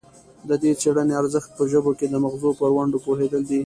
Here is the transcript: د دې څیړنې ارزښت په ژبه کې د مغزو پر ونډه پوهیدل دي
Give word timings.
د 0.49 0.51
دې 0.61 0.71
څیړنې 0.81 1.13
ارزښت 1.21 1.49
په 1.57 1.63
ژبه 1.71 1.91
کې 1.99 2.05
د 2.09 2.15
مغزو 2.23 2.49
پر 2.59 2.69
ونډه 2.75 2.97
پوهیدل 3.05 3.41
دي 3.49 3.59